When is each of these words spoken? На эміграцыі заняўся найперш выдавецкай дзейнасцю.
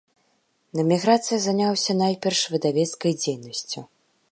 На 0.77 0.81
эміграцыі 0.85 1.39
заняўся 1.43 1.91
найперш 2.01 2.41
выдавецкай 2.57 3.13
дзейнасцю. 3.21 3.79